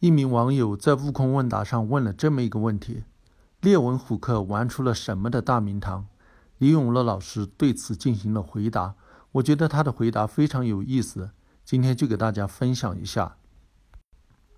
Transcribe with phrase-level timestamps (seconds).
[0.00, 3.04] 一名网友在悟空问答上问了这么一个问题：
[3.60, 6.06] 列文虎克玩出了什么的大名堂？
[6.56, 8.94] 李永乐老师对此进行了回答。
[9.32, 11.32] 我觉得他的回答非常有意思，
[11.66, 13.36] 今天就给大家分享一下。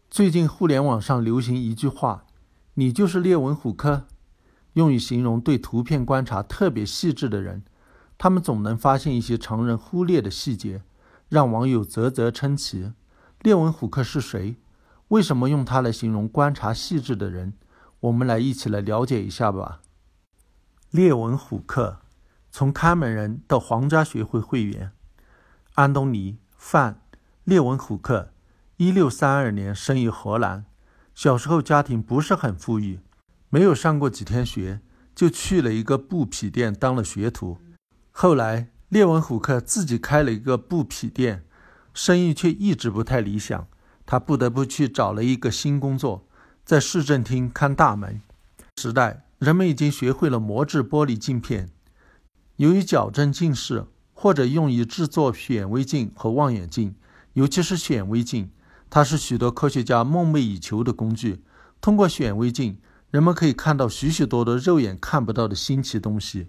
[0.08, 2.24] 最近互联网上流行一句话
[2.74, 4.04] ：“你就是列文虎克”，
[4.74, 7.64] 用于形容对图片观察特别细致的人。
[8.16, 10.82] 他们总能发现一些常人忽略的细节，
[11.28, 12.92] 让网友啧啧称奇。
[13.40, 14.54] 列文虎克是谁？
[15.12, 17.52] 为什么用它来形容观察细致的人？
[18.00, 19.82] 我们来一起来了解一下吧。
[20.90, 22.00] 列文虎克，
[22.50, 24.92] 从看门人到皇家学会会员，
[25.74, 26.94] 安东尼·范·
[27.44, 28.32] 列文虎克，
[28.78, 30.64] 一六三二年生于荷兰。
[31.14, 33.00] 小时候家庭不是很富裕，
[33.50, 34.80] 没有上过几天学，
[35.14, 37.58] 就去了一个布匹店当了学徒。
[38.10, 41.44] 后来，列文虎克自己开了一个布匹店，
[41.92, 43.68] 生意却一直不太理想。
[44.04, 46.26] 他不得不去找了一个新工作，
[46.64, 48.20] 在市政厅看大门。
[48.76, 51.70] 时代，人们已经学会了磨制玻璃镜片。
[52.56, 56.94] 由于矫正近视，或者用于制作显微镜和望远镜，
[57.32, 58.50] 尤其是显微镜，
[58.88, 61.42] 它是许多科学家梦寐以求的工具。
[61.80, 62.78] 通过显微镜，
[63.10, 66.48] 人们可以看到许许多多肉眼看不到的新奇东西。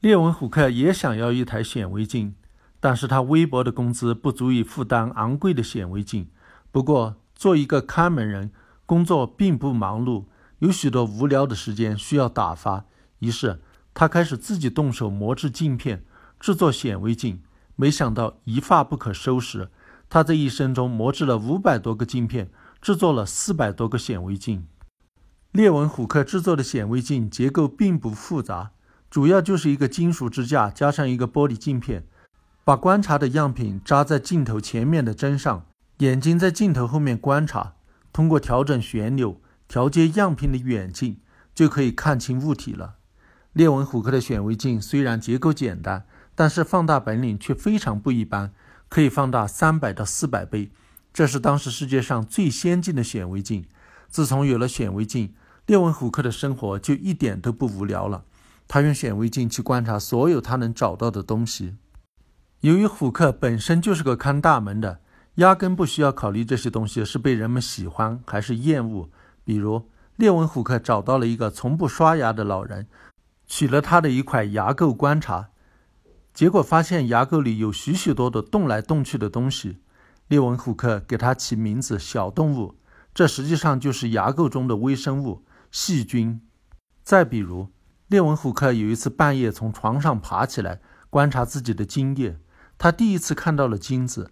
[0.00, 2.34] 列文虎克也想要一台显微镜，
[2.78, 6.28] 但是他微薄的工资不足以负担昂贵的显微镜。
[6.72, 8.52] 不过，做一个看门人，
[8.86, 10.26] 工作并不忙碌，
[10.60, 12.84] 有许多无聊的时间需要打发。
[13.18, 13.60] 于是，
[13.92, 16.04] 他开始自己动手磨制镜片，
[16.38, 17.42] 制作显微镜。
[17.74, 19.70] 没想到一发不可收拾，
[20.08, 24.66] 他这一生中磨制了五百多个镜片，制作了四百多个显微镜。
[25.50, 28.70] 列文虎克制作的显微镜结构并不复杂，
[29.10, 32.06] 主要就是一个金属支架加上一个玻璃镜片，
[32.62, 35.64] 把观察的样品扎在镜头前面的针上。
[36.00, 37.74] 眼睛在镜头后面观察，
[38.10, 41.20] 通过调整旋钮、调节样品的远近，
[41.54, 42.94] 就可以看清物体了。
[43.52, 48.54] 列文虎克的显微镜虽然结构简单，但是放大本领却非常不一般，
[48.88, 50.70] 可以放大三百到四百倍，
[51.12, 53.66] 这是当时世界上最先进的显微镜。
[54.08, 55.34] 自从有了显微镜，
[55.66, 58.24] 列文虎克的生活就一点都不无聊了。
[58.66, 61.76] 他用显微镜去观察所有他能找到的东西。
[62.60, 65.00] 由于虎克本身就是个看大门的。
[65.40, 69.08] 压根不需要考虑这些东西是被人们喜欢还是厌恶。
[69.42, 72.86] 比如，列文虎克找到了一个从不刷牙的老人，
[73.46, 75.48] 取了他的一块牙垢观察，
[76.34, 79.78] 结果发现牙垢里有许许多多动来动去的东西。
[80.28, 82.76] 列文虎克给他起名字“小动物”，
[83.14, 86.42] 这实际上就是牙垢中的微生物细菌。
[87.02, 87.68] 再比如，
[88.08, 92.38] 列文虎克有一次半夜从床上爬起来观察自己的精液，
[92.76, 94.30] 他第一次看到了精子。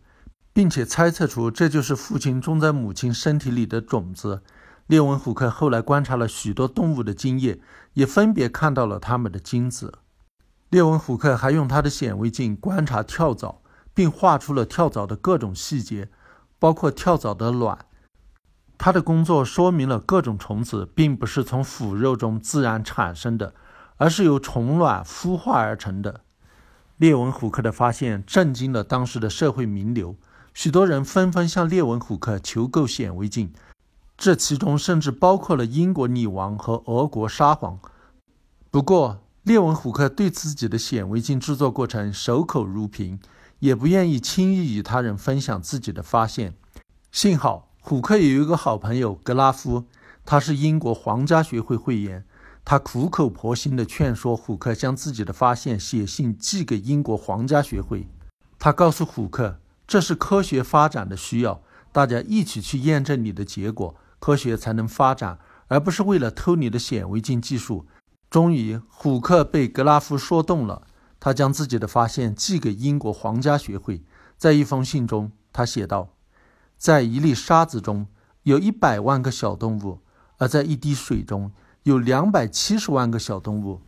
[0.58, 4.42] 并且猜测出这就是父亲种在母亲身体里的种子。
[4.88, 7.60] 列文虎克后来观察了许多动物的精液，
[7.92, 10.00] 也分别看到了它们的精子。
[10.70, 13.62] 列文虎克还用他的显微镜观察跳蚤，
[13.94, 16.08] 并画出了跳蚤的各种细节，
[16.58, 17.78] 包括跳蚤的卵。
[18.76, 23.54] 他的工作说明了各种虫子并不是从腐肉中自然产生的，
[23.98, 26.22] 而是由虫卵孵化而成的。
[26.96, 30.16] 列文虎克的发现震惊了当时的社会名流。
[30.58, 33.52] 许多人纷纷向列文虎克求购显微镜，
[34.16, 37.78] 这其中甚至包括了英国女王和俄国沙皇。
[38.68, 43.20] 不过，列文虎克对自己的显微镜制作过程守口如瓶，
[43.60, 46.54] 也不愿意轻易与他人分享自己的发现。
[47.12, 49.84] 幸好，虎克有一个好朋友格拉夫，
[50.24, 52.24] 他是英国皇家学会会员，
[52.64, 58.08] 他苦口婆心地劝说虎克将自己的发现写信寄给英国皇家学会。
[58.58, 59.60] 他告诉虎克。
[59.88, 61.62] 这是科学发展的需要，
[61.92, 65.38] 大家一起去验证你的结果，科学才能发展，
[65.68, 67.86] 而不是为了偷你的显微镜技术。
[68.28, 70.82] 终于，虎克被格拉夫说动了，
[71.18, 74.04] 他将自己的发现寄给英国皇家学会。
[74.36, 76.10] 在一封信中，他写道
[76.76, 78.06] ：“在一粒沙子中
[78.42, 80.00] 有一百万个小动物，
[80.36, 81.50] 而在一滴水中
[81.84, 83.80] 有两百七十万个小动物。”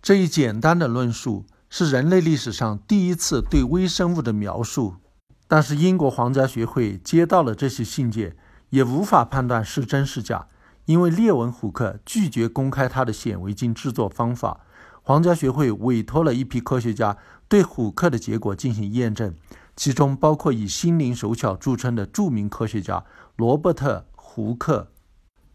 [0.00, 4.94] 这一简单的论述是人类历史上第一次对微生物的描述。
[5.46, 8.36] 但是英国皇家学会接到了这些信件，
[8.70, 10.46] 也无法判断是真是假，
[10.86, 14.60] 因为列文虎克拒绝公开他的显微镜制作方法。
[15.02, 19.34] 皇家学会委托了一批科学家对虎克的结果进行验证，
[19.76, 23.04] 其中包括以心灵手巧著称的著名科学家
[23.36, 24.88] 罗伯特·胡克。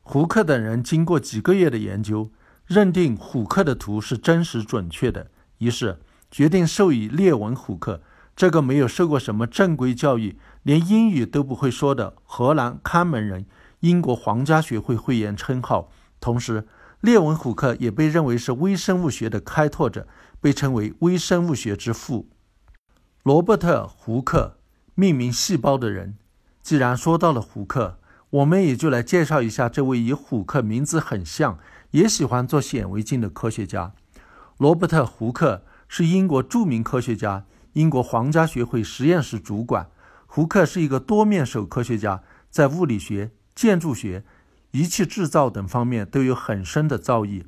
[0.02, 2.32] 胡克等人经过几个月的研究，
[2.68, 6.00] 认定虎克的图是真实准确的，于是
[6.30, 8.02] 决定授予列文虎克。
[8.40, 13.46] 这个没有受过什么正规教育，连英语都不会说的荷兰看门人
[13.82, 15.92] 英国皇家学会会员称号。
[16.22, 16.66] 同时，
[17.02, 20.08] 列文虎克也被认为是微生物学的开拓者，
[20.40, 22.30] 被称为微生物学之父。
[23.24, 24.56] 罗伯特·胡克，
[24.96, 26.16] 命名细胞的人。
[26.62, 28.00] 既然说到了胡克，
[28.30, 31.60] 我们也就来介绍一下这位与虎克名字很像，
[31.92, 33.92] 也喜欢做显微镜的科学家。
[34.56, 37.44] 罗伯特·胡克是英国著名科学家，
[37.74, 39.90] 英国皇家学会实验室主管。
[40.26, 44.24] 胡克是一个多面手科学家，在物理学、建筑学。
[44.72, 47.46] 仪器制造等方面都有很深的造诣，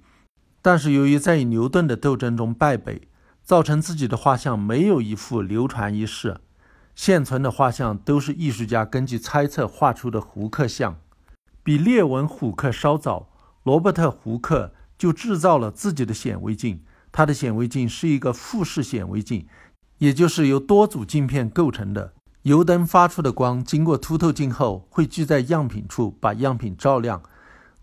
[0.60, 3.08] 但是由于在与牛顿的斗争中败北，
[3.44, 6.42] 造成自己的画像没有一幅流传于世。
[6.96, 11.00] 现存的画像都是艺术家根据猜测画出的胡克像。
[11.62, 13.30] 比列文虎克稍早，
[13.62, 16.84] 罗伯特胡克就制造了自己的显微镜。
[17.12, 19.46] 他的显微镜是一个复式显微镜，
[20.02, 22.14] 也就是由多组镜片构成的。
[22.42, 27.22] 油灯发出的光经过凸透镜后，会聚在样品处，把样品照亮。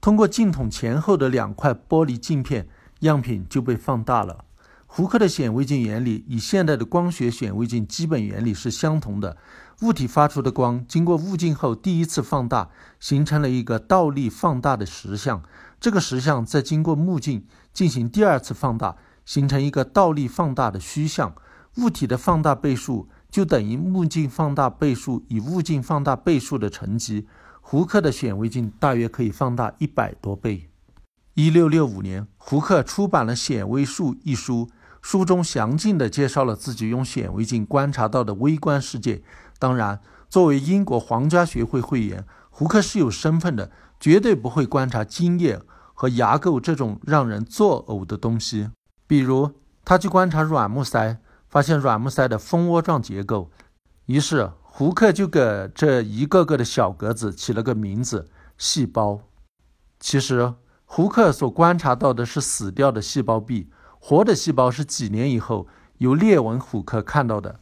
[0.00, 2.68] 通过镜筒前后的两块玻璃镜片，
[3.00, 4.44] 样品就被放大了。
[4.86, 9.36] 胡克的显微镜原理与现代的光学显微镜基本原理是相同的。
[9.82, 12.68] 物体发出的光经过物镜后，第一次放大，
[12.98, 15.40] 形成了一个倒立放大的实像。
[15.78, 21.32] 这个实像再经过目镜进行第二次放大，形成一个倒立放大的虚像。
[21.78, 23.08] 物体的放大倍数。
[23.30, 27.26] 就等于目镜放大倍数与物镜放大倍数的乘积。
[27.60, 30.70] 胡克的显微镜大约可以放大一百多倍。
[31.34, 34.70] 一六六五年，胡克出版了《显微术》一书，
[35.02, 39.22] 书中详尽地介绍了自己用显微镜观察到的微观世界。
[39.58, 40.00] 当然，
[40.30, 43.70] 作为英国皇家学会会员，胡克是有身份的，
[44.00, 45.60] 绝对不会观察精液
[45.92, 48.70] 和牙垢这种让人作呕的东西。
[49.06, 49.50] 比如，
[49.84, 51.18] 他去观察软木塞。
[51.48, 53.50] 发现软木塞的蜂窝状结构，
[54.06, 58.28] 于是胡克就给这一个个的小格子起了个名字——
[58.58, 59.20] 细胞。
[59.98, 60.54] 其实，
[60.84, 65.66] 胡克所观察到的是死掉的细胞壁，活的细胞是几年以后
[65.98, 67.60] 由列文虎克看到的。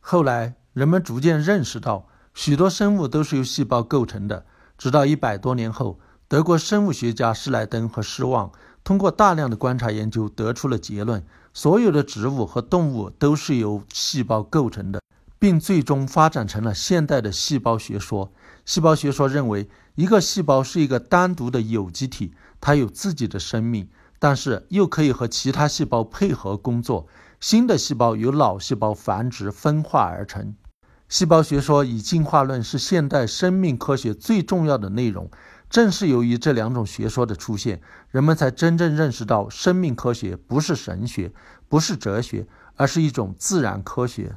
[0.00, 4.46] 后来，人们逐渐认识到，许多生物都是由细胞构成的。
[4.76, 8.50] 直到一百多年后，德国生物学家施莱登和施旺
[8.82, 11.24] 通过大量的观察研究，得出了结论。
[11.56, 15.00] 所有的植物和动物都是由细胞构成的，
[15.38, 18.30] 并最终发展成了现代的细胞学说。
[18.66, 23.88] 细胞学说认为，一个细胞是一个单独的有机体，它有自己的生命，
[24.18, 27.06] 但是又可以和其他细胞配合工作。
[27.40, 30.54] 新的细胞由老细胞繁殖分化而成。
[31.08, 35.30] 细胞学说与进化论是现代生命科学最重要的内容。
[35.68, 37.80] 正是由于这两种学说的出现，
[38.10, 41.32] 人们才真正认识到生命科学不是神学，
[41.68, 42.46] 不是哲学，
[42.76, 44.36] 而是一种自然科学。